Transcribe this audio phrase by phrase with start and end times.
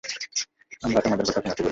[0.81, 1.69] আমরা আমাদের কথা তোমাকে বলেছি।